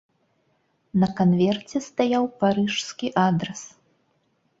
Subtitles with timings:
[1.01, 3.61] На канверце стаяў парыжскі адрас.